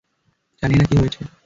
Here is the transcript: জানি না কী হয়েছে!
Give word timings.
জানি 0.61 0.75
না 0.77 0.85
কী 0.85 0.95
হয়েছে! 0.97 1.21